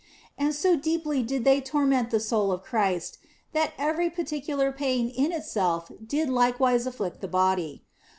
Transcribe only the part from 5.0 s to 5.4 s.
in